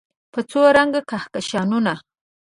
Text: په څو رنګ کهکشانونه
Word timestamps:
په 0.33 0.39
څو 0.49 0.61
رنګ 0.77 0.93
کهکشانونه 1.09 1.93